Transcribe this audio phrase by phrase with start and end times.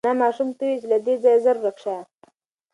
[0.05, 1.95] انا ماشوم ته وویل چې له دې ځایه زر ورک شه.